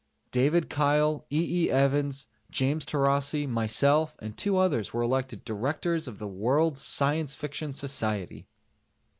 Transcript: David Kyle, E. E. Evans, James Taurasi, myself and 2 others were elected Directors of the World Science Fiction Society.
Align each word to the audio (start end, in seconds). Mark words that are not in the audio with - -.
David 0.31 0.67
Kyle, 0.67 1.27
E. 1.31 1.65
E. 1.65 1.69
Evans, 1.69 2.25
James 2.49 2.87
Taurasi, 2.87 3.47
myself 3.47 4.15
and 4.17 4.35
2 4.35 4.57
others 4.57 4.91
were 4.91 5.03
elected 5.03 5.45
Directors 5.45 6.07
of 6.07 6.17
the 6.17 6.27
World 6.27 6.75
Science 6.75 7.35
Fiction 7.35 7.71
Society. 7.71 8.47